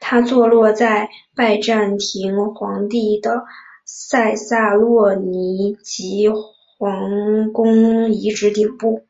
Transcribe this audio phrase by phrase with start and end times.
[0.00, 3.44] 它坐落在拜占庭皇帝在
[3.84, 6.26] 塞萨洛尼基
[6.78, 9.06] 皇宫遗址顶部。